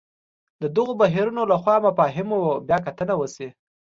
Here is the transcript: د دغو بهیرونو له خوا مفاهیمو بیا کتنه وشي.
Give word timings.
د 0.61 0.63
دغو 0.75 0.93
بهیرونو 1.01 1.43
له 1.51 1.55
خوا 1.61 1.75
مفاهیمو 1.87 2.39
بیا 2.67 2.77
کتنه 2.85 3.13
وشي. 3.17 3.47